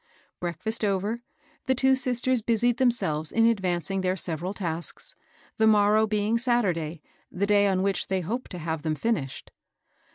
[0.39, 1.21] )Breakfast over,
[1.67, 5.13] the two sisters busied themselves in advancing their several tasks,
[5.57, 9.51] the morrow being Saturday, the day on which they hoped to have them finished.